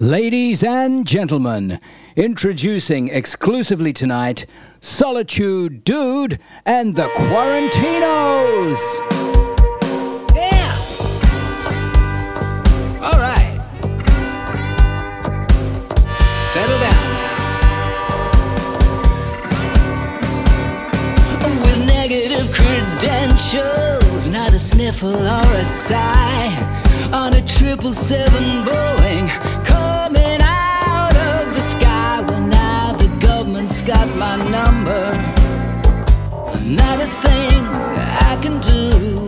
[0.00, 1.80] Ladies and gentlemen,
[2.14, 4.46] introducing exclusively tonight
[4.80, 8.78] Solitude Dude and the Quarantinos.
[10.36, 10.78] Yeah!
[13.02, 13.58] All right.
[16.20, 16.94] Settle down.
[21.42, 26.76] With negative credentials, not a sniffle or a sigh.
[27.12, 29.47] On a 777 Boeing
[36.68, 37.64] not a thing
[38.30, 39.27] I can do.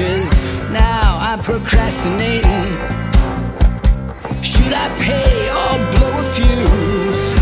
[0.00, 2.72] Now I'm procrastinating.
[4.42, 7.32] Should I pay or blow a fuse?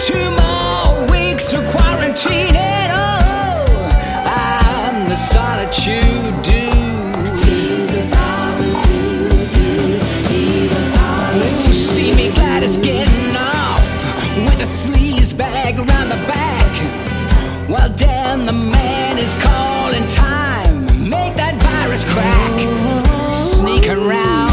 [0.00, 3.90] Two more weeks of quarantine, and oh,
[4.24, 6.51] I'm the solitude.
[17.68, 21.08] Well, then the man is calling time.
[21.08, 23.34] Make that virus crack.
[23.34, 24.51] Sneak around.